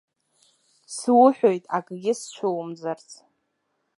Суҳәоит 0.95 1.63
акгьы 1.77 2.13
сцәумӡарц! 2.19 3.09